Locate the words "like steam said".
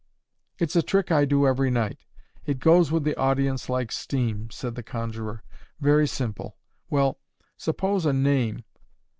3.69-4.73